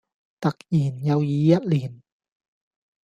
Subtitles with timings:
[0.39, 2.01] 突然又已一年